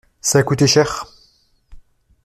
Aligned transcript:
Ça 0.19 0.39
a 0.39 0.43
coûté 0.43 0.65
cher. 0.65 1.05